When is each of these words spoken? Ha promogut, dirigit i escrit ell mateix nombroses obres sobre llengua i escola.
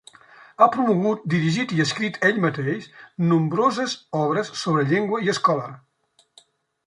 Ha 0.63 0.67
promogut, 0.75 1.19
dirigit 1.33 1.73
i 1.75 1.81
escrit 1.83 2.17
ell 2.29 2.39
mateix 2.45 2.87
nombroses 3.33 3.93
obres 4.21 4.49
sobre 4.61 4.87
llengua 4.93 5.21
i 5.27 5.33
escola. 5.35 5.69